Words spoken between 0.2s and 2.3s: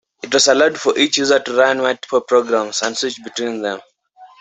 It also allowed for each user to run multiple